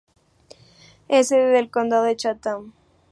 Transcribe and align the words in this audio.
Es 1.09 1.27
sede 1.27 1.49
del 1.51 1.69
condado 1.69 2.05
de 2.05 2.15
Chatham. 2.15 2.73